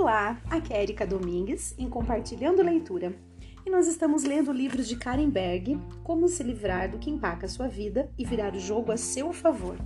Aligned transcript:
Olá, 0.00 0.40
aqui 0.48 0.72
é 0.72 0.80
Erika 0.80 1.04
Domingues 1.04 1.74
em 1.76 1.90
Compartilhando 1.90 2.62
Leitura 2.62 3.12
e 3.66 3.68
nós 3.68 3.88
estamos 3.88 4.22
lendo 4.22 4.52
livros 4.52 4.86
de 4.86 4.94
Karen 4.94 5.28
Berg, 5.28 5.76
Como 6.04 6.28
se 6.28 6.40
livrar 6.44 6.88
do 6.88 6.98
que 6.98 7.10
empaca 7.10 7.48
sua 7.48 7.66
vida 7.66 8.08
e 8.16 8.24
virar 8.24 8.54
o 8.54 8.60
jogo 8.60 8.92
a 8.92 8.96
seu 8.96 9.32
favor. 9.32 9.76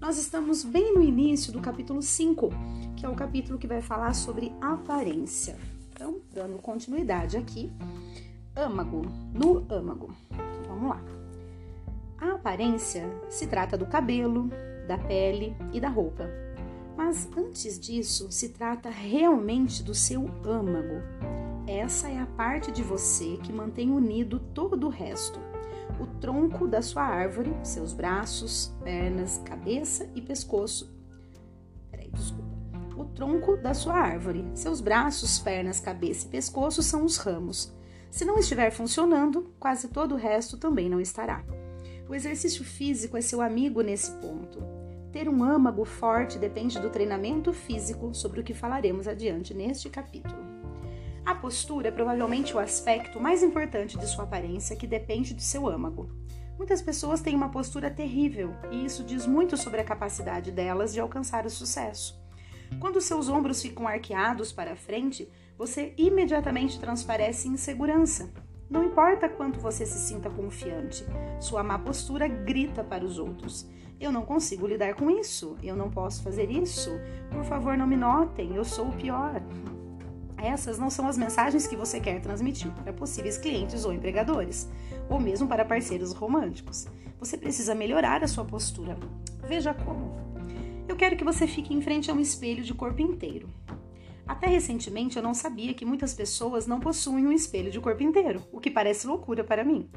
Nós 0.00 0.16
estamos 0.16 0.62
bem 0.62 0.94
no 0.94 1.02
início 1.02 1.52
do 1.52 1.60
capítulo 1.60 2.00
5, 2.00 2.50
que 2.96 3.04
é 3.04 3.08
o 3.08 3.16
capítulo 3.16 3.58
que 3.58 3.66
vai 3.66 3.82
falar 3.82 4.14
sobre 4.14 4.52
aparência. 4.60 5.56
Então, 5.92 6.20
dando 6.32 6.58
continuidade 6.58 7.36
aqui, 7.36 7.72
âmago, 8.54 9.02
no 9.34 9.66
âmago. 9.68 10.14
Vamos 10.68 10.88
lá. 10.88 11.02
A 12.16 12.34
aparência 12.34 13.10
se 13.28 13.48
trata 13.48 13.76
do 13.76 13.86
cabelo, 13.86 14.48
da 14.86 14.96
pele 14.96 15.56
e 15.72 15.80
da 15.80 15.88
roupa 15.88 16.47
mas 16.98 17.28
antes 17.36 17.78
disso, 17.78 18.26
se 18.32 18.48
trata 18.48 18.90
realmente 18.90 19.84
do 19.84 19.94
seu 19.94 20.28
âmago. 20.44 21.00
Essa 21.64 22.08
é 22.08 22.18
a 22.18 22.26
parte 22.26 22.72
de 22.72 22.82
você 22.82 23.36
que 23.36 23.52
mantém 23.52 23.92
unido 23.92 24.40
todo 24.52 24.88
o 24.88 24.90
resto. 24.90 25.38
O 26.00 26.06
tronco 26.20 26.66
da 26.66 26.82
sua 26.82 27.04
árvore, 27.04 27.54
seus 27.62 27.92
braços, 27.92 28.74
pernas, 28.82 29.40
cabeça 29.44 30.10
e 30.12 30.20
pescoço. 30.20 30.92
Peraí, 31.88 32.10
desculpa. 32.10 32.58
O 32.96 33.04
tronco 33.04 33.56
da 33.56 33.74
sua 33.74 33.94
árvore, 33.94 34.44
seus 34.52 34.80
braços, 34.80 35.38
pernas, 35.38 35.78
cabeça 35.78 36.26
e 36.26 36.30
pescoço 36.30 36.82
são 36.82 37.04
os 37.04 37.16
ramos. 37.16 37.72
Se 38.10 38.24
não 38.24 38.40
estiver 38.40 38.72
funcionando, 38.72 39.54
quase 39.60 39.86
todo 39.86 40.16
o 40.16 40.18
resto 40.18 40.56
também 40.56 40.90
não 40.90 41.00
estará. 41.00 41.44
O 42.08 42.14
exercício 42.14 42.64
físico 42.64 43.16
é 43.16 43.20
seu 43.20 43.40
amigo 43.40 43.82
nesse 43.82 44.10
ponto. 44.16 44.77
Ter 45.12 45.28
um 45.28 45.42
âmago 45.42 45.84
forte 45.84 46.38
depende 46.38 46.78
do 46.78 46.90
treinamento 46.90 47.52
físico, 47.52 48.14
sobre 48.14 48.40
o 48.40 48.44
que 48.44 48.52
falaremos 48.52 49.08
adiante 49.08 49.54
neste 49.54 49.88
capítulo. 49.88 50.38
A 51.24 51.34
postura 51.34 51.88
é 51.88 51.90
provavelmente 51.90 52.54
o 52.54 52.58
aspecto 52.58 53.20
mais 53.20 53.42
importante 53.42 53.98
de 53.98 54.06
sua 54.06 54.24
aparência 54.24 54.76
que 54.76 54.86
depende 54.86 55.34
do 55.34 55.42
seu 55.42 55.68
âmago. 55.68 56.10
Muitas 56.56 56.82
pessoas 56.82 57.20
têm 57.20 57.34
uma 57.34 57.50
postura 57.50 57.90
terrível 57.90 58.54
e 58.70 58.84
isso 58.84 59.04
diz 59.04 59.26
muito 59.26 59.56
sobre 59.56 59.80
a 59.80 59.84
capacidade 59.84 60.50
delas 60.50 60.92
de 60.92 61.00
alcançar 61.00 61.46
o 61.46 61.50
sucesso. 61.50 62.20
Quando 62.80 63.00
seus 63.00 63.28
ombros 63.28 63.62
ficam 63.62 63.86
arqueados 63.86 64.52
para 64.52 64.76
frente, 64.76 65.30
você 65.56 65.94
imediatamente 65.96 66.78
transparece 66.78 67.48
insegurança. 67.48 68.30
Não 68.68 68.84
importa 68.84 69.28
quanto 69.28 69.60
você 69.60 69.86
se 69.86 69.98
sinta 69.98 70.28
confiante, 70.28 71.04
sua 71.40 71.62
má 71.62 71.78
postura 71.78 72.28
grita 72.28 72.84
para 72.84 73.04
os 73.04 73.18
outros. 73.18 73.66
Eu 74.00 74.12
não 74.12 74.22
consigo 74.22 74.66
lidar 74.66 74.94
com 74.94 75.10
isso. 75.10 75.56
Eu 75.62 75.74
não 75.74 75.90
posso 75.90 76.22
fazer 76.22 76.50
isso. 76.50 76.90
Por 77.30 77.44
favor, 77.44 77.76
não 77.76 77.86
me 77.86 77.96
notem. 77.96 78.54
Eu 78.54 78.64
sou 78.64 78.88
o 78.88 78.92
pior. 78.92 79.42
Essas 80.36 80.78
não 80.78 80.88
são 80.88 81.08
as 81.08 81.18
mensagens 81.18 81.66
que 81.66 81.74
você 81.74 81.98
quer 81.98 82.20
transmitir 82.20 82.70
para 82.70 82.92
possíveis 82.92 83.36
clientes 83.36 83.84
ou 83.84 83.92
empregadores, 83.92 84.68
ou 85.10 85.18
mesmo 85.18 85.48
para 85.48 85.64
parceiros 85.64 86.12
românticos. 86.12 86.86
Você 87.18 87.36
precisa 87.36 87.74
melhorar 87.74 88.22
a 88.22 88.28
sua 88.28 88.44
postura. 88.44 88.96
Veja 89.48 89.74
como. 89.74 90.16
Eu 90.86 90.94
quero 90.94 91.16
que 91.16 91.24
você 91.24 91.46
fique 91.46 91.74
em 91.74 91.80
frente 91.80 92.08
a 92.08 92.14
um 92.14 92.20
espelho 92.20 92.62
de 92.62 92.72
corpo 92.72 93.02
inteiro. 93.02 93.48
Até 94.28 94.46
recentemente 94.46 95.16
eu 95.16 95.22
não 95.22 95.34
sabia 95.34 95.74
que 95.74 95.84
muitas 95.84 96.14
pessoas 96.14 96.66
não 96.66 96.78
possuem 96.78 97.26
um 97.26 97.32
espelho 97.32 97.70
de 97.70 97.80
corpo 97.80 98.02
inteiro, 98.02 98.42
o 98.52 98.60
que 98.60 98.70
parece 98.70 99.06
loucura 99.06 99.42
para 99.42 99.64
mim. 99.64 99.88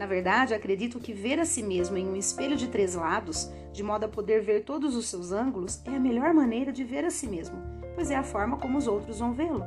Na 0.00 0.06
verdade, 0.06 0.54
acredito 0.54 0.98
que 0.98 1.12
ver 1.12 1.38
a 1.38 1.44
si 1.44 1.62
mesmo 1.62 1.94
em 1.94 2.08
um 2.08 2.16
espelho 2.16 2.56
de 2.56 2.68
três 2.68 2.94
lados, 2.94 3.50
de 3.70 3.82
modo 3.82 4.04
a 4.04 4.08
poder 4.08 4.40
ver 4.40 4.64
todos 4.64 4.96
os 4.96 5.06
seus 5.06 5.30
ângulos, 5.30 5.82
é 5.84 5.94
a 5.94 6.00
melhor 6.00 6.32
maneira 6.32 6.72
de 6.72 6.82
ver 6.82 7.04
a 7.04 7.10
si 7.10 7.26
mesmo, 7.26 7.58
pois 7.94 8.10
é 8.10 8.16
a 8.16 8.22
forma 8.22 8.56
como 8.56 8.78
os 8.78 8.86
outros 8.86 9.18
vão 9.18 9.34
vê-lo. 9.34 9.62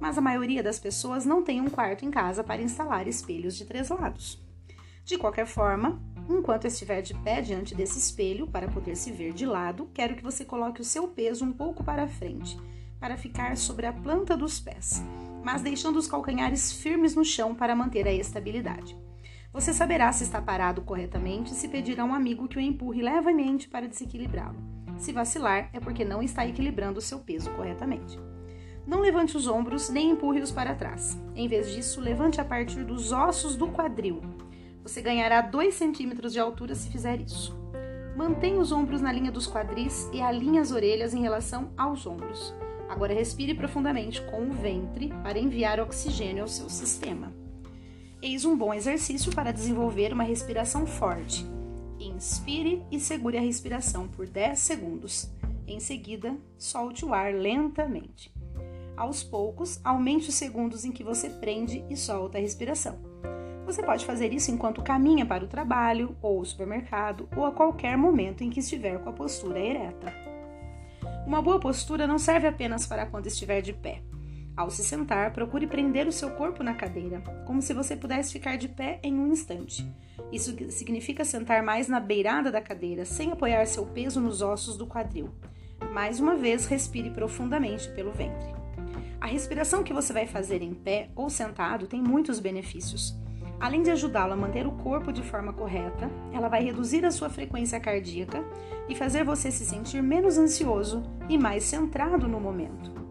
Mas 0.00 0.16
a 0.16 0.22
maioria 0.22 0.62
das 0.62 0.78
pessoas 0.78 1.26
não 1.26 1.42
tem 1.42 1.60
um 1.60 1.68
quarto 1.68 2.06
em 2.06 2.10
casa 2.10 2.42
para 2.42 2.62
instalar 2.62 3.06
espelhos 3.06 3.54
de 3.54 3.66
três 3.66 3.90
lados. 3.90 4.42
De 5.04 5.18
qualquer 5.18 5.46
forma, 5.46 6.00
enquanto 6.26 6.64
estiver 6.64 7.02
de 7.02 7.12
pé 7.12 7.42
diante 7.42 7.74
desse 7.74 7.98
espelho 7.98 8.46
para 8.46 8.68
poder 8.68 8.96
se 8.96 9.12
ver 9.12 9.34
de 9.34 9.44
lado, 9.44 9.90
quero 9.92 10.16
que 10.16 10.22
você 10.22 10.42
coloque 10.42 10.80
o 10.80 10.84
seu 10.84 11.06
peso 11.06 11.44
um 11.44 11.52
pouco 11.52 11.84
para 11.84 12.08
frente 12.08 12.58
para 12.98 13.18
ficar 13.18 13.58
sobre 13.58 13.84
a 13.84 13.92
planta 13.92 14.38
dos 14.38 14.58
pés, 14.58 15.04
mas 15.44 15.60
deixando 15.60 15.98
os 15.98 16.06
calcanhares 16.06 16.72
firmes 16.72 17.14
no 17.14 17.26
chão 17.26 17.54
para 17.54 17.76
manter 17.76 18.08
a 18.08 18.12
estabilidade. 18.14 18.96
Você 19.56 19.72
saberá 19.72 20.12
se 20.12 20.22
está 20.22 20.38
parado 20.38 20.82
corretamente 20.82 21.54
se 21.54 21.66
pedir 21.66 21.98
a 21.98 22.04
um 22.04 22.12
amigo 22.12 22.46
que 22.46 22.58
o 22.58 22.60
empurre 22.60 23.00
levemente 23.00 23.66
para 23.66 23.88
desequilibrá-lo. 23.88 24.58
Se 24.98 25.14
vacilar, 25.14 25.70
é 25.72 25.80
porque 25.80 26.04
não 26.04 26.22
está 26.22 26.46
equilibrando 26.46 26.98
o 26.98 27.02
seu 27.02 27.20
peso 27.20 27.50
corretamente. 27.52 28.20
Não 28.86 29.00
levante 29.00 29.34
os 29.34 29.46
ombros 29.46 29.88
nem 29.88 30.10
empurre-os 30.10 30.52
para 30.52 30.74
trás. 30.74 31.18
Em 31.34 31.48
vez 31.48 31.72
disso, 31.72 32.02
levante 32.02 32.38
a 32.38 32.44
partir 32.44 32.84
dos 32.84 33.12
ossos 33.12 33.56
do 33.56 33.68
quadril. 33.68 34.20
Você 34.82 35.00
ganhará 35.00 35.40
2 35.40 35.74
centímetros 35.74 36.34
de 36.34 36.38
altura 36.38 36.74
se 36.74 36.90
fizer 36.90 37.18
isso. 37.22 37.56
Mantenha 38.14 38.60
os 38.60 38.72
ombros 38.72 39.00
na 39.00 39.10
linha 39.10 39.32
dos 39.32 39.50
quadris 39.50 40.06
e 40.12 40.20
alinhe 40.20 40.58
as 40.58 40.70
orelhas 40.70 41.14
em 41.14 41.22
relação 41.22 41.72
aos 41.78 42.06
ombros. 42.06 42.54
Agora 42.90 43.14
respire 43.14 43.54
profundamente 43.54 44.20
com 44.26 44.50
o 44.50 44.52
ventre 44.52 45.14
para 45.22 45.38
enviar 45.38 45.80
oxigênio 45.80 46.42
ao 46.42 46.48
seu 46.48 46.68
sistema. 46.68 47.45
Eis 48.22 48.46
um 48.46 48.56
bom 48.56 48.72
exercício 48.72 49.30
para 49.34 49.52
desenvolver 49.52 50.12
uma 50.12 50.22
respiração 50.22 50.86
forte. 50.86 51.46
Inspire 52.00 52.82
e 52.90 52.98
segure 52.98 53.36
a 53.36 53.42
respiração 53.42 54.08
por 54.08 54.26
10 54.26 54.58
segundos. 54.58 55.30
Em 55.66 55.78
seguida, 55.78 56.34
solte 56.56 57.04
o 57.04 57.12
ar 57.12 57.34
lentamente. 57.34 58.32
Aos 58.96 59.22
poucos, 59.22 59.78
aumente 59.84 60.30
os 60.30 60.34
segundos 60.34 60.84
em 60.84 60.92
que 60.92 61.04
você 61.04 61.28
prende 61.28 61.84
e 61.90 61.96
solta 61.96 62.38
a 62.38 62.40
respiração. 62.40 62.98
Você 63.66 63.82
pode 63.82 64.06
fazer 64.06 64.32
isso 64.32 64.50
enquanto 64.50 64.82
caminha 64.82 65.26
para 65.26 65.44
o 65.44 65.48
trabalho, 65.48 66.16
ou 66.22 66.40
o 66.40 66.44
supermercado, 66.44 67.28
ou 67.36 67.44
a 67.44 67.52
qualquer 67.52 67.98
momento 67.98 68.42
em 68.42 68.48
que 68.48 68.60
estiver 68.60 68.98
com 69.00 69.10
a 69.10 69.12
postura 69.12 69.58
ereta. 69.58 70.14
Uma 71.26 71.42
boa 71.42 71.60
postura 71.60 72.06
não 72.06 72.18
serve 72.18 72.46
apenas 72.46 72.86
para 72.86 73.04
quando 73.04 73.26
estiver 73.26 73.60
de 73.60 73.74
pé. 73.74 74.00
Ao 74.56 74.70
se 74.70 74.82
sentar, 74.82 75.34
procure 75.34 75.66
prender 75.66 76.08
o 76.08 76.12
seu 76.12 76.30
corpo 76.30 76.62
na 76.62 76.72
cadeira, 76.72 77.20
como 77.44 77.60
se 77.60 77.74
você 77.74 77.94
pudesse 77.94 78.32
ficar 78.32 78.56
de 78.56 78.68
pé 78.68 78.98
em 79.02 79.12
um 79.12 79.26
instante. 79.26 79.86
Isso 80.32 80.56
significa 80.70 81.26
sentar 81.26 81.62
mais 81.62 81.88
na 81.88 82.00
beirada 82.00 82.50
da 82.50 82.62
cadeira, 82.62 83.04
sem 83.04 83.30
apoiar 83.30 83.66
seu 83.66 83.84
peso 83.84 84.18
nos 84.18 84.40
ossos 84.40 84.78
do 84.78 84.86
quadril. 84.86 85.28
Mais 85.92 86.20
uma 86.20 86.36
vez, 86.36 86.64
respire 86.64 87.10
profundamente 87.10 87.90
pelo 87.90 88.12
ventre. 88.12 88.54
A 89.20 89.26
respiração 89.26 89.82
que 89.82 89.92
você 89.92 90.12
vai 90.12 90.26
fazer 90.26 90.62
em 90.62 90.72
pé 90.72 91.10
ou 91.14 91.28
sentado 91.28 91.86
tem 91.86 92.02
muitos 92.02 92.40
benefícios. 92.40 93.14
Além 93.60 93.82
de 93.82 93.90
ajudá-lo 93.90 94.32
a 94.32 94.36
manter 94.36 94.66
o 94.66 94.72
corpo 94.72 95.12
de 95.12 95.22
forma 95.22 95.52
correta, 95.52 96.10
ela 96.32 96.48
vai 96.48 96.62
reduzir 96.62 97.04
a 97.04 97.10
sua 97.10 97.28
frequência 97.28 97.78
cardíaca 97.78 98.42
e 98.88 98.94
fazer 98.94 99.22
você 99.22 99.50
se 99.50 99.66
sentir 99.66 100.02
menos 100.02 100.38
ansioso 100.38 101.02
e 101.28 101.36
mais 101.36 101.64
centrado 101.64 102.26
no 102.26 102.40
momento. 102.40 103.05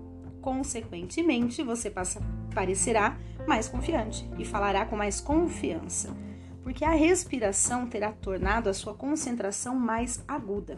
Consequentemente, 0.45 1.63
você 1.63 1.89
passa, 1.89 2.21
parecerá 2.53 3.17
mais 3.47 3.67
confiante 3.67 4.29
e 4.37 4.45
falará 4.45 4.85
com 4.85 4.95
mais 4.95 5.19
confiança, 5.19 6.15
porque 6.61 6.85
a 6.85 6.91
respiração 6.91 7.87
terá 7.87 8.11
tornado 8.11 8.69
a 8.69 8.73
sua 8.73 8.93
concentração 8.93 9.73
mais 9.73 10.23
aguda. 10.27 10.77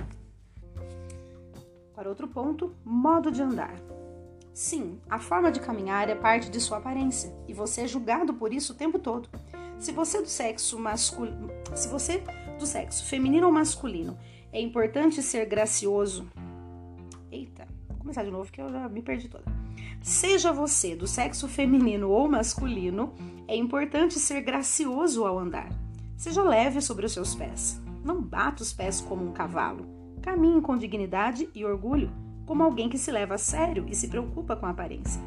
Para 1.94 2.08
outro 2.08 2.30
ponto, 2.30 2.74
modo 2.86 3.30
de 3.30 3.42
andar. 3.42 3.76
Sim, 4.54 5.02
a 5.10 5.20
forma 5.20 5.52
de 5.52 5.60
caminhar 5.60 6.08
é 6.08 6.16
parte 6.16 6.50
de 6.50 6.62
sua 6.62 6.78
aparência 6.78 7.36
e 7.46 7.54
você 7.54 7.82
é 7.82 7.88
julgado 7.88 8.34
por 8.34 8.54
isso 8.54 8.72
o 8.72 8.76
tempo 8.78 8.98
todo. 8.98 9.28
Se 9.78 9.92
você 9.92 10.20
é 10.20 10.22
do 10.22 10.30
sexo 10.30 10.80
masculino, 10.80 11.50
se 11.76 11.90
você 11.90 12.24
do 12.58 12.66
sexo 12.66 13.04
feminino 13.04 13.48
ou 13.48 13.52
masculino, 13.52 14.18
é 14.50 14.62
importante 14.62 15.22
ser 15.22 15.46
gracioso. 15.46 16.26
Eita, 17.30 17.68
vou 17.90 17.98
começar 17.98 18.24
de 18.24 18.32
novo 18.32 18.50
que 18.50 18.62
eu 18.62 18.72
já 18.72 18.88
me 18.88 19.02
perdi 19.02 19.28
toda. 19.28 19.57
Seja 20.02 20.54
você 20.54 20.96
do 20.96 21.08
sexo 21.08 21.48
feminino 21.48 22.10
ou 22.10 22.30
masculino, 22.30 23.14
é 23.48 23.56
importante 23.56 24.20
ser 24.20 24.42
gracioso 24.42 25.26
ao 25.26 25.40
andar. 25.40 25.70
Seja 26.16 26.42
leve 26.42 26.82
sobre 26.82 27.06
os 27.06 27.12
seus 27.12 27.36
pés. 27.36 27.82
Não 28.04 28.22
bata 28.22 28.64
os 28.64 28.74
pés 28.74 29.02
como 29.02 29.26
um 29.26 29.32
cavalo. 29.32 29.86
Caminhe 30.22 30.62
com 30.62 30.78
dignidade 30.78 31.50
e 31.54 31.66
orgulho, 31.66 32.12
como 32.46 32.64
alguém 32.64 32.90
que 32.90 32.98
se 32.98 33.12
leva 33.12 33.36
a 33.36 33.38
sério 33.38 33.86
e 33.88 33.96
se 33.96 34.08
preocupa 34.08 34.56
com 34.56 34.66
a 34.66 34.70
aparência. 34.70 35.22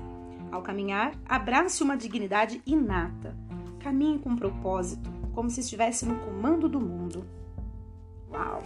Ao 0.50 0.62
caminhar, 0.62 1.12
abrace 1.28 1.82
uma 1.82 1.96
dignidade 1.96 2.60
inata 2.66 3.36
Caminhe 3.80 4.18
com 4.18 4.36
propósito, 4.36 5.10
como 5.32 5.48
se 5.48 5.60
estivesse 5.60 6.04
no 6.04 6.16
comando 6.16 6.68
do 6.68 6.78
mundo. 6.78 7.24
Uau! 8.30 8.62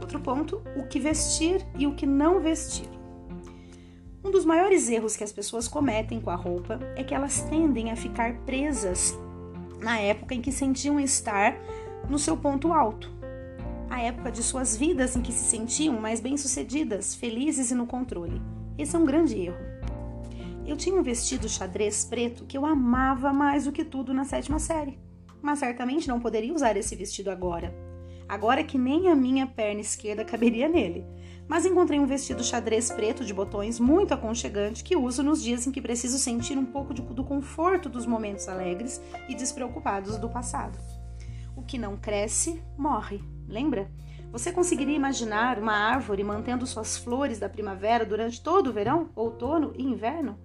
Outro 0.00 0.18
ponto: 0.18 0.62
o 0.76 0.86
que 0.88 0.98
vestir 0.98 1.64
e 1.78 1.86
o 1.86 1.94
que 1.94 2.06
não 2.06 2.40
vestir. 2.40 2.88
Um 4.24 4.30
dos 4.30 4.46
maiores 4.46 4.88
erros 4.88 5.16
que 5.16 5.22
as 5.22 5.32
pessoas 5.32 5.68
cometem 5.68 6.18
com 6.18 6.30
a 6.30 6.34
roupa 6.34 6.80
é 6.96 7.04
que 7.04 7.14
elas 7.14 7.42
tendem 7.42 7.92
a 7.92 7.96
ficar 7.96 8.34
presas 8.46 9.14
na 9.80 9.98
época 9.98 10.34
em 10.34 10.40
que 10.40 10.50
sentiam 10.50 10.98
estar 10.98 11.54
no 12.08 12.18
seu 12.18 12.34
ponto 12.34 12.72
alto, 12.72 13.12
a 13.90 14.00
época 14.00 14.32
de 14.32 14.42
suas 14.42 14.78
vidas 14.78 15.14
em 15.14 15.20
que 15.20 15.30
se 15.30 15.44
sentiam 15.44 16.00
mais 16.00 16.20
bem-sucedidas, 16.20 17.14
felizes 17.14 17.70
e 17.70 17.74
no 17.74 17.86
controle. 17.86 18.40
Esse 18.78 18.96
é 18.96 18.98
um 18.98 19.04
grande 19.04 19.38
erro. 19.38 19.58
eu 20.66 20.74
tinha 20.74 20.98
um 20.98 21.02
vestido 21.02 21.46
xadrez 21.46 22.06
preto 22.06 22.46
que 22.46 22.56
eu 22.56 22.64
amava 22.64 23.30
mais 23.30 23.66
do 23.66 23.72
que 23.72 23.84
tudo 23.84 24.14
na 24.14 24.24
sétima 24.24 24.58
série, 24.58 24.98
mas 25.42 25.58
certamente 25.58 26.08
não 26.08 26.18
poderia 26.18 26.54
usar 26.54 26.78
esse 26.78 26.96
vestido 26.96 27.30
agora. 27.30 27.74
Agora 28.26 28.64
que 28.64 28.78
nem 28.78 29.08
a 29.08 29.14
minha 29.14 29.46
perna 29.46 29.82
esquerda 29.82 30.24
caberia 30.24 30.66
nele. 30.66 31.04
Mas 31.46 31.66
encontrei 31.66 32.00
um 32.00 32.06
vestido 32.06 32.42
xadrez 32.42 32.90
preto 32.90 33.24
de 33.24 33.34
botões 33.34 33.78
muito 33.78 34.14
aconchegante 34.14 34.82
que 34.82 34.96
uso 34.96 35.22
nos 35.22 35.42
dias 35.42 35.66
em 35.66 35.70
que 35.70 35.80
preciso 35.80 36.18
sentir 36.18 36.56
um 36.56 36.64
pouco 36.64 36.94
de, 36.94 37.02
do 37.02 37.22
conforto 37.22 37.88
dos 37.88 38.06
momentos 38.06 38.48
alegres 38.48 39.00
e 39.28 39.34
despreocupados 39.34 40.16
do 40.16 40.28
passado. 40.28 40.78
O 41.56 41.62
que 41.62 41.78
não 41.78 41.96
cresce, 41.96 42.62
morre, 42.76 43.22
lembra? 43.46 43.90
Você 44.32 44.50
conseguiria 44.50 44.96
imaginar 44.96 45.58
uma 45.58 45.74
árvore 45.74 46.24
mantendo 46.24 46.66
suas 46.66 46.96
flores 46.96 47.38
da 47.38 47.48
primavera 47.48 48.04
durante 48.04 48.42
todo 48.42 48.68
o 48.68 48.72
verão, 48.72 49.10
outono 49.14 49.72
e 49.76 49.84
inverno? 49.84 50.38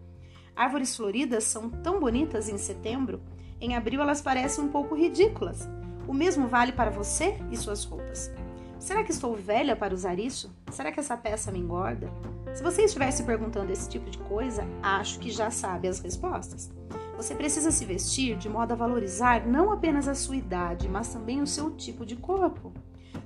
Árvores 0.55 0.95
floridas 0.95 1.45
são 1.45 1.69
tão 1.69 1.99
bonitas 1.99 2.49
em 2.49 2.57
setembro, 2.57 3.21
em 3.61 3.75
abril 3.75 4.01
elas 4.01 4.21
parecem 4.21 4.63
um 4.63 4.67
pouco 4.67 4.95
ridículas. 4.95 5.67
O 6.07 6.13
mesmo 6.13 6.47
vale 6.47 6.71
para 6.71 6.91
você 6.91 7.37
e 7.51 7.57
suas 7.57 7.83
roupas. 7.83 8.31
Será 8.79 9.03
que 9.03 9.11
estou 9.11 9.35
velha 9.35 9.75
para 9.75 9.93
usar 9.93 10.17
isso? 10.17 10.55
Será 10.71 10.89
que 10.89 11.01
essa 11.01 11.17
peça 11.17 11.51
me 11.51 11.59
engorda? 11.59 12.09
Se 12.53 12.63
você 12.63 12.83
estiver 12.83 13.11
se 13.11 13.23
perguntando 13.23 13.73
esse 13.73 13.89
tipo 13.89 14.09
de 14.09 14.17
coisa, 14.19 14.63
acho 14.81 15.19
que 15.19 15.29
já 15.29 15.51
sabe 15.51 15.89
as 15.89 15.99
respostas. 15.99 16.71
Você 17.17 17.35
precisa 17.35 17.71
se 17.71 17.83
vestir 17.83 18.37
de 18.37 18.47
modo 18.47 18.71
a 18.71 18.77
valorizar 18.77 19.45
não 19.45 19.73
apenas 19.73 20.07
a 20.07 20.15
sua 20.15 20.37
idade, 20.37 20.87
mas 20.87 21.11
também 21.11 21.41
o 21.41 21.47
seu 21.47 21.71
tipo 21.71 22.05
de 22.05 22.15
corpo 22.15 22.71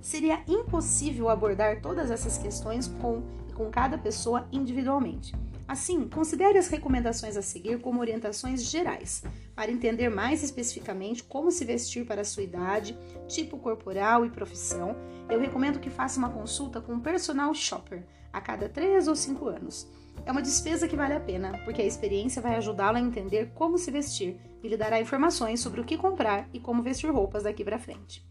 seria 0.02 0.42
impossível 0.48 1.30
abordar 1.30 1.82
todas 1.82 2.10
essas 2.10 2.36
questões 2.36 2.88
com, 2.88 3.22
com 3.54 3.70
cada 3.70 3.96
pessoa 3.96 4.48
individualmente. 4.52 5.36
Assim, 5.74 6.08
considere 6.08 6.60
as 6.60 6.68
recomendações 6.68 7.36
a 7.36 7.42
seguir 7.42 7.81
como 7.81 8.00
orientações 8.00 8.64
gerais, 8.64 9.24
para 9.56 9.72
entender 9.72 10.08
mais 10.08 10.44
especificamente 10.44 11.24
como 11.24 11.50
se 11.50 11.66
vestir 11.66 12.06
para 12.06 12.22
a 12.22 12.24
sua 12.24 12.44
idade, 12.44 12.96
tipo 13.28 13.58
corporal 13.58 14.24
e 14.24 14.30
profissão. 14.30 14.96
Eu 15.28 15.40
recomendo 15.40 15.80
que 15.80 15.90
faça 15.90 16.20
uma 16.20 16.30
consulta 16.30 16.80
com 16.80 16.94
um 16.94 17.00
personal 17.00 17.52
shopper 17.56 18.06
a 18.31 18.40
cada 18.40 18.70
3 18.70 19.08
ou 19.08 19.16
5 19.16 19.48
anos. 19.48 19.92
É 20.28 20.31
uma 20.31 20.44
despesa 20.44 20.88
que 20.88 20.96
vale 20.96 21.16
a 21.16 21.20
pena, 21.20 21.60
porque 21.66 21.81
a 21.81 21.88
experiência 21.88 22.40
vai 22.40 22.54
ajudá-lo 22.56 22.98
a 22.98 23.02
entender 23.02 23.52
como 23.56 23.75
se 23.75 23.90
vestir 23.90 24.40
e 24.62 24.68
lhe 24.68 24.78
dará 24.78 25.02
informações 25.02 25.60
sobre 25.60 25.81
o 25.81 25.84
que 25.84 25.98
comprar 25.98 26.48
e 26.54 26.60
como 26.60 26.84
vestir 26.84 27.12
roupas 27.12 27.42
daqui 27.42 27.64
para 27.64 27.80
frente. 27.80 28.24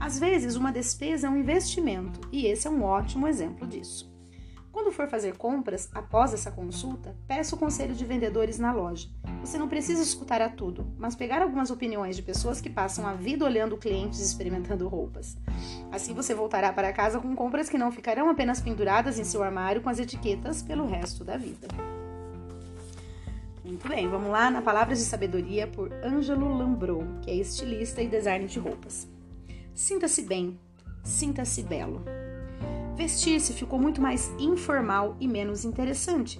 Às 0.00 0.18
vezes, 0.18 0.56
uma 0.56 0.72
despesa 0.72 1.28
é 1.28 1.30
um 1.30 1.36
investimento, 1.36 2.20
e 2.32 2.46
esse 2.46 2.66
é 2.66 2.70
um 2.70 2.82
ótimo 2.82 3.28
exemplo 3.28 3.64
disso. 3.64 4.10
Quando 4.80 4.92
for 4.92 5.08
fazer 5.08 5.36
compras, 5.36 5.90
após 5.92 6.32
essa 6.32 6.50
consulta, 6.50 7.14
peça 7.28 7.54
o 7.54 7.58
conselho 7.58 7.94
de 7.94 8.02
vendedores 8.02 8.58
na 8.58 8.72
loja. 8.72 9.10
Você 9.42 9.58
não 9.58 9.68
precisa 9.68 10.02
escutar 10.02 10.40
a 10.40 10.48
tudo, 10.48 10.90
mas 10.96 11.14
pegar 11.14 11.42
algumas 11.42 11.70
opiniões 11.70 12.16
de 12.16 12.22
pessoas 12.22 12.62
que 12.62 12.70
passam 12.70 13.06
a 13.06 13.12
vida 13.12 13.44
olhando 13.44 13.76
clientes 13.76 14.20
e 14.20 14.24
experimentando 14.24 14.88
roupas. 14.88 15.36
Assim 15.92 16.14
você 16.14 16.34
voltará 16.34 16.72
para 16.72 16.94
casa 16.94 17.20
com 17.20 17.36
compras 17.36 17.68
que 17.68 17.76
não 17.76 17.92
ficarão 17.92 18.30
apenas 18.30 18.62
penduradas 18.62 19.18
em 19.18 19.24
seu 19.24 19.42
armário 19.42 19.82
com 19.82 19.90
as 19.90 19.98
etiquetas 19.98 20.62
pelo 20.62 20.86
resto 20.86 21.24
da 21.24 21.36
vida. 21.36 21.68
Muito 23.62 23.86
bem, 23.86 24.08
vamos 24.08 24.30
lá 24.30 24.50
na 24.50 24.62
Palavras 24.62 24.98
de 24.98 25.04
Sabedoria 25.04 25.66
por 25.66 25.92
Ângelo 26.02 26.56
Lambrou, 26.56 27.04
que 27.20 27.30
é 27.30 27.34
estilista 27.34 28.00
e 28.00 28.08
designer 28.08 28.48
de 28.48 28.58
roupas. 28.58 29.06
Sinta-se 29.74 30.22
bem, 30.22 30.58
sinta-se 31.04 31.62
belo. 31.62 32.02
Vestir-se 33.00 33.54
ficou 33.54 33.78
muito 33.78 33.98
mais 33.98 34.30
informal 34.38 35.16
e 35.18 35.26
menos 35.26 35.64
interessante. 35.64 36.38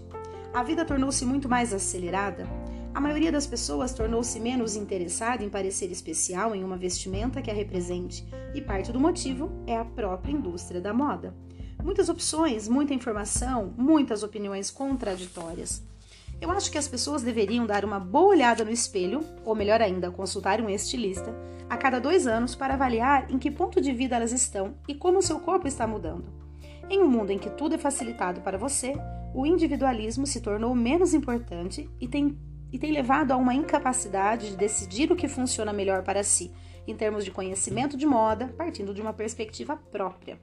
A 0.52 0.62
vida 0.62 0.84
tornou-se 0.84 1.24
muito 1.24 1.48
mais 1.48 1.72
acelerada. 1.72 2.46
A 2.94 3.00
maioria 3.00 3.32
das 3.32 3.46
pessoas 3.46 3.94
tornou-se 3.94 4.38
menos 4.38 4.76
interessada 4.76 5.42
em 5.42 5.48
parecer 5.48 5.90
especial 5.90 6.54
em 6.54 6.62
uma 6.62 6.76
vestimenta 6.76 7.40
que 7.40 7.50
a 7.50 7.54
represente, 7.54 8.28
e 8.54 8.60
parte 8.60 8.92
do 8.92 9.00
motivo 9.00 9.50
é 9.66 9.74
a 9.74 9.86
própria 9.86 10.32
indústria 10.32 10.82
da 10.82 10.92
moda. 10.92 11.34
Muitas 11.82 12.10
opções, 12.10 12.68
muita 12.68 12.92
informação, 12.92 13.72
muitas 13.74 14.22
opiniões 14.22 14.70
contraditórias. 14.70 15.82
Eu 16.42 16.50
acho 16.50 16.70
que 16.70 16.76
as 16.76 16.86
pessoas 16.86 17.22
deveriam 17.22 17.64
dar 17.64 17.86
uma 17.86 17.98
boa 17.98 18.28
olhada 18.28 18.66
no 18.66 18.70
espelho, 18.70 19.24
ou 19.46 19.54
melhor 19.54 19.80
ainda, 19.80 20.10
consultar 20.10 20.60
um 20.60 20.68
estilista, 20.68 21.34
a 21.70 21.78
cada 21.78 21.98
dois 21.98 22.26
anos 22.26 22.54
para 22.54 22.74
avaliar 22.74 23.30
em 23.30 23.38
que 23.38 23.50
ponto 23.50 23.80
de 23.80 23.94
vida 23.94 24.16
elas 24.16 24.32
estão 24.32 24.74
e 24.86 24.94
como 24.94 25.22
seu 25.22 25.40
corpo 25.40 25.66
está 25.66 25.86
mudando. 25.86 26.39
Em 26.90 27.00
um 27.00 27.08
mundo 27.08 27.30
em 27.30 27.38
que 27.38 27.48
tudo 27.48 27.76
é 27.76 27.78
facilitado 27.78 28.40
para 28.40 28.58
você, 28.58 28.94
o 29.32 29.46
individualismo 29.46 30.26
se 30.26 30.40
tornou 30.40 30.74
menos 30.74 31.14
importante 31.14 31.88
e 32.00 32.08
tem, 32.08 32.36
e 32.72 32.78
tem 32.78 32.92
levado 32.92 33.30
a 33.30 33.36
uma 33.36 33.54
incapacidade 33.54 34.50
de 34.50 34.56
decidir 34.56 35.10
o 35.12 35.16
que 35.16 35.28
funciona 35.28 35.72
melhor 35.72 36.02
para 36.02 36.24
si, 36.24 36.50
em 36.86 36.96
termos 36.96 37.24
de 37.24 37.30
conhecimento 37.30 37.96
de 37.96 38.04
moda, 38.04 38.52
partindo 38.58 38.92
de 38.92 39.00
uma 39.00 39.12
perspectiva 39.12 39.76
própria. 39.76 40.38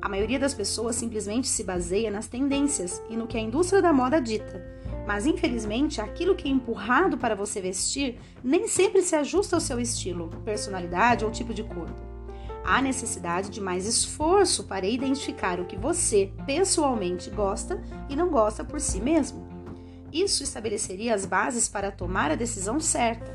A 0.00 0.08
maioria 0.08 0.38
das 0.38 0.54
pessoas 0.54 0.96
simplesmente 0.96 1.46
se 1.46 1.62
baseia 1.62 2.10
nas 2.10 2.26
tendências 2.26 3.02
e 3.10 3.16
no 3.16 3.26
que 3.26 3.36
a 3.36 3.40
indústria 3.40 3.82
da 3.82 3.92
moda 3.92 4.20
dita 4.20 4.78
mas 5.08 5.24
infelizmente, 5.24 6.02
aquilo 6.02 6.34
que 6.34 6.46
é 6.46 6.50
empurrado 6.50 7.16
para 7.16 7.34
você 7.34 7.62
vestir 7.62 8.20
nem 8.44 8.68
sempre 8.68 9.00
se 9.00 9.16
ajusta 9.16 9.56
ao 9.56 9.60
seu 9.60 9.80
estilo, 9.80 10.28
personalidade 10.44 11.24
ou 11.24 11.30
tipo 11.30 11.54
de 11.54 11.64
corpo. 11.64 12.07
Há 12.70 12.82
necessidade 12.82 13.48
de 13.48 13.62
mais 13.62 13.86
esforço 13.86 14.64
para 14.64 14.86
identificar 14.86 15.58
o 15.58 15.64
que 15.64 15.74
você 15.74 16.30
pessoalmente 16.44 17.30
gosta 17.30 17.82
e 18.10 18.14
não 18.14 18.28
gosta 18.28 18.62
por 18.62 18.78
si 18.78 19.00
mesmo. 19.00 19.48
Isso 20.12 20.42
estabeleceria 20.42 21.14
as 21.14 21.24
bases 21.24 21.66
para 21.66 21.90
tomar 21.90 22.30
a 22.30 22.34
decisão 22.34 22.78
certa. 22.78 23.34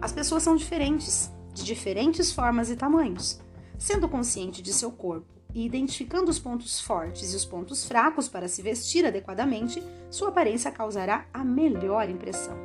As 0.00 0.12
pessoas 0.12 0.44
são 0.44 0.54
diferentes, 0.54 1.32
de 1.52 1.64
diferentes 1.64 2.30
formas 2.30 2.70
e 2.70 2.76
tamanhos. 2.76 3.40
Sendo 3.76 4.08
consciente 4.08 4.62
de 4.62 4.72
seu 4.72 4.92
corpo 4.92 5.26
e 5.52 5.66
identificando 5.66 6.30
os 6.30 6.38
pontos 6.38 6.80
fortes 6.80 7.32
e 7.32 7.36
os 7.36 7.44
pontos 7.44 7.84
fracos 7.84 8.28
para 8.28 8.46
se 8.46 8.62
vestir 8.62 9.04
adequadamente, 9.04 9.82
sua 10.08 10.28
aparência 10.28 10.70
causará 10.70 11.26
a 11.34 11.42
melhor 11.42 12.08
impressão. 12.08 12.56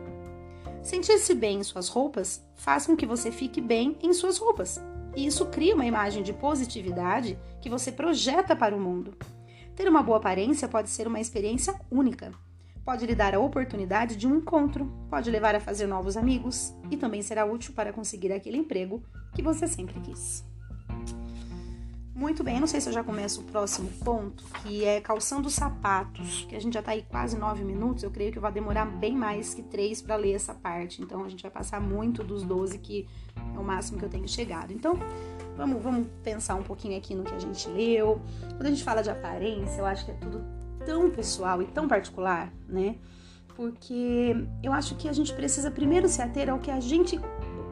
Sentir-se 0.84 1.34
bem 1.34 1.62
em 1.62 1.64
suas 1.64 1.90
roupas 1.90 2.46
faz 2.54 2.86
com 2.86 2.96
que 2.96 3.08
você 3.08 3.32
fique 3.32 3.60
bem 3.60 3.98
em 4.04 4.14
suas 4.14 4.38
roupas, 4.38 4.80
e 5.16 5.26
isso 5.26 5.46
cria 5.48 5.76
uma 5.76 5.86
imagem 5.86 6.24
de 6.24 6.34
positividade 6.34 7.38
que 7.62 7.70
você 7.70 7.92
projeta 7.92 8.56
para 8.56 8.76
o 8.76 8.80
mundo. 8.80 9.16
Ter 9.76 9.88
uma 9.88 10.04
boa 10.04 10.18
aparência 10.18 10.68
pode 10.68 10.90
ser 10.90 11.08
uma 11.08 11.20
experiência 11.20 11.74
única. 11.90 12.32
Pode 12.86 13.06
lhe 13.06 13.16
dar 13.16 13.34
a 13.34 13.40
oportunidade 13.40 14.16
de 14.16 14.28
um 14.28 14.38
encontro, 14.38 14.92
pode 15.10 15.32
levar 15.32 15.56
a 15.56 15.60
fazer 15.60 15.88
novos 15.88 16.18
amigos 16.18 16.74
e 16.92 16.98
também 16.98 17.22
será 17.22 17.46
útil 17.46 17.74
para 17.74 17.94
conseguir 17.94 18.32
aquele 18.34 18.58
emprego 18.58 19.02
que 19.34 19.42
você 19.42 19.68
sempre 19.68 20.00
quis. 20.02 20.44
Muito 22.16 22.44
bem, 22.44 22.60
não 22.60 22.68
sei 22.68 22.80
se 22.80 22.88
eu 22.88 22.94
já 22.94 23.04
começo 23.04 23.42
o 23.42 23.44
próximo 23.44 23.90
ponto, 24.04 24.44
que 24.62 24.86
é 24.86 25.02
calçando 25.02 25.50
sapatos, 25.50 26.46
que 26.48 26.56
a 26.56 26.60
gente 26.60 26.76
já 26.76 26.82
tá 26.82 26.92
aí 26.92 27.02
quase 27.10 27.36
nove 27.38 27.64
minutos, 27.64 28.04
eu 28.04 28.12
creio 28.12 28.32
que 28.32 28.40
vai 28.40 28.52
demorar 28.52 28.86
bem 28.86 29.16
mais 29.16 29.54
que 29.54 29.64
três 29.64 30.00
para 30.00 30.16
ler 30.16 30.34
essa 30.34 30.54
parte, 30.54 31.02
então 31.02 31.24
a 31.26 31.30
gente 31.30 31.42
vai 31.42 31.52
passar 31.52 31.82
muito 31.82 32.24
dos 32.24 32.44
12 32.44 32.78
que 32.78 33.08
é 33.56 33.60
o 33.60 33.64
máximo 33.64 33.98
que 33.98 34.06
eu 34.06 34.10
tenho 34.10 34.28
chegado. 34.28 34.72
Então, 34.72 34.98
vamos, 35.56 35.82
vamos 35.82 36.08
pensar 36.24 36.56
um 36.56 36.64
pouquinho 36.64 36.98
aqui 36.98 37.16
no 37.16 37.24
que 37.24 37.34
a 37.34 37.40
gente 37.40 37.68
leu. 37.70 38.22
Quando 38.50 38.66
a 38.66 38.70
gente 38.70 38.84
fala 38.84 39.02
de 39.02 39.10
aparência, 39.10 39.80
eu 39.80 39.86
acho 39.86 40.06
que 40.06 40.12
é 40.12 40.16
tudo 40.16 40.44
tão 40.86 41.10
pessoal 41.10 41.62
e 41.62 41.66
tão 41.66 41.88
particular, 41.88 42.52
né? 42.68 42.96
Porque 43.56 44.36
eu 44.62 44.74
acho 44.74 44.96
que 44.96 45.08
a 45.08 45.14
gente 45.14 45.34
precisa 45.34 45.70
primeiro 45.70 46.08
se 46.08 46.22
ater 46.22 46.50
ao 46.50 46.60
que 46.60 46.72
a 46.72 46.80
gente, 46.80 47.20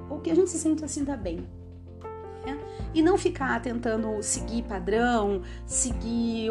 o 0.10 0.20
que 0.20 0.30
a 0.30 0.36
gente 0.36 0.50
se 0.50 0.60
sente 0.60 0.86
assim 0.86 1.04
tá 1.04 1.18
bem, 1.18 1.48
né? 2.46 2.60
E 2.94 3.02
não 3.02 3.18
ficar 3.18 3.60
tentando 3.62 4.22
seguir 4.22 4.64
padrão, 4.64 5.42
seguir, 5.66 6.50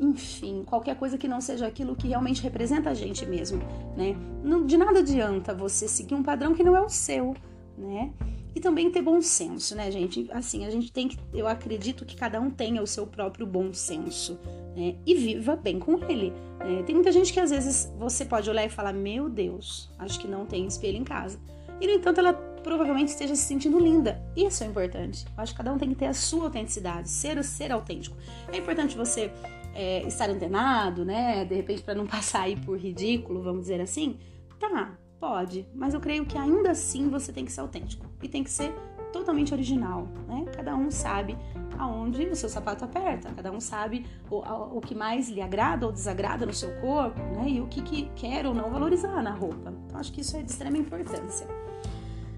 enfim, 0.00 0.62
qualquer 0.64 0.96
coisa 0.96 1.16
que 1.16 1.26
não 1.26 1.40
seja 1.40 1.66
aquilo 1.66 1.96
que 1.96 2.08
realmente 2.08 2.42
representa 2.42 2.90
a 2.90 2.94
gente 2.94 3.24
mesmo, 3.24 3.60
né? 3.96 4.14
Não, 4.42 4.66
de 4.66 4.76
nada 4.76 4.98
adianta 4.98 5.54
você 5.54 5.88
seguir 5.88 6.14
um 6.14 6.22
padrão 6.22 6.54
que 6.54 6.62
não 6.62 6.76
é 6.76 6.82
o 6.82 6.88
seu, 6.88 7.34
né? 7.78 8.12
E 8.56 8.60
também 8.60 8.90
ter 8.90 9.02
bom 9.02 9.20
senso, 9.20 9.76
né, 9.76 9.90
gente? 9.90 10.26
Assim, 10.32 10.64
a 10.64 10.70
gente 10.70 10.90
tem 10.90 11.08
que, 11.08 11.18
eu 11.34 11.46
acredito 11.46 12.06
que 12.06 12.16
cada 12.16 12.40
um 12.40 12.48
tenha 12.48 12.82
o 12.82 12.86
seu 12.86 13.06
próprio 13.06 13.46
bom 13.46 13.70
senso, 13.70 14.40
né? 14.74 14.96
E 15.04 15.14
viva 15.14 15.54
bem 15.54 15.78
com 15.78 16.02
ele. 16.08 16.32
Né? 16.60 16.82
Tem 16.86 16.94
muita 16.94 17.12
gente 17.12 17.34
que 17.34 17.38
às 17.38 17.50
vezes 17.50 17.92
você 17.98 18.24
pode 18.24 18.48
olhar 18.48 18.64
e 18.64 18.70
falar: 18.70 18.94
Meu 18.94 19.28
Deus, 19.28 19.90
acho 19.98 20.18
que 20.18 20.26
não 20.26 20.46
tem 20.46 20.66
espelho 20.66 20.96
em 20.96 21.04
casa. 21.04 21.38
E 21.82 21.86
no 21.86 21.92
entanto, 21.92 22.18
ela 22.18 22.32
provavelmente 22.32 23.08
esteja 23.08 23.36
se 23.36 23.42
sentindo 23.42 23.78
linda. 23.78 24.24
Isso 24.34 24.64
é 24.64 24.66
importante. 24.66 25.26
Eu 25.36 25.42
acho 25.42 25.52
que 25.52 25.58
cada 25.58 25.70
um 25.70 25.76
tem 25.76 25.90
que 25.90 25.94
ter 25.94 26.06
a 26.06 26.14
sua 26.14 26.44
autenticidade, 26.44 27.10
ser 27.10 27.44
ser 27.44 27.70
autêntico. 27.70 28.16
É 28.50 28.56
importante 28.56 28.96
você 28.96 29.30
é, 29.74 30.02
estar 30.06 30.30
antenado, 30.30 31.04
né? 31.04 31.44
De 31.44 31.54
repente, 31.54 31.82
para 31.82 31.94
não 31.94 32.06
passar 32.08 32.44
aí 32.44 32.56
por 32.56 32.78
ridículo, 32.78 33.42
vamos 33.42 33.60
dizer 33.60 33.82
assim. 33.82 34.16
Tá, 34.58 34.96
pode, 35.20 35.68
mas 35.74 35.92
eu 35.92 36.00
creio 36.00 36.24
que 36.24 36.38
ainda 36.38 36.70
assim 36.70 37.10
você 37.10 37.34
tem 37.34 37.44
que 37.44 37.52
ser 37.52 37.60
autêntico 37.60 38.05
e 38.22 38.28
tem 38.28 38.42
que 38.42 38.50
ser 38.50 38.74
totalmente 39.12 39.52
original, 39.54 40.08
né? 40.28 40.44
Cada 40.54 40.74
um 40.74 40.90
sabe 40.90 41.36
aonde 41.78 42.24
o 42.26 42.36
seu 42.36 42.48
sapato 42.48 42.84
aperta, 42.84 43.30
cada 43.34 43.50
um 43.50 43.60
sabe 43.60 44.06
o, 44.30 44.36
o 44.76 44.80
que 44.80 44.94
mais 44.94 45.28
lhe 45.28 45.40
agrada 45.40 45.86
ou 45.86 45.92
desagrada 45.92 46.46
no 46.46 46.52
seu 46.52 46.70
corpo, 46.80 47.20
né? 47.34 47.48
E 47.48 47.60
o 47.60 47.66
que, 47.66 47.82
que 47.82 48.10
quer 48.14 48.46
ou 48.46 48.54
não 48.54 48.70
valorizar 48.70 49.22
na 49.22 49.32
roupa. 49.32 49.72
Então, 49.86 49.98
acho 49.98 50.12
que 50.12 50.20
isso 50.20 50.36
é 50.36 50.42
de 50.42 50.50
extrema 50.50 50.76
importância. 50.76 51.46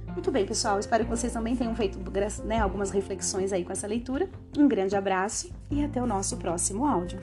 Muito 0.08 0.32
bem, 0.32 0.44
pessoal. 0.44 0.80
Espero 0.80 1.04
que 1.04 1.10
vocês 1.10 1.32
também 1.32 1.54
tenham 1.54 1.74
feito 1.76 1.98
né, 2.44 2.58
algumas 2.58 2.90
reflexões 2.90 3.52
aí 3.52 3.64
com 3.64 3.70
essa 3.70 3.86
leitura. 3.86 4.28
Um 4.56 4.66
grande 4.66 4.96
abraço 4.96 5.52
e 5.70 5.84
até 5.84 6.02
o 6.02 6.06
nosso 6.06 6.36
próximo 6.38 6.84
áudio. 6.84 7.20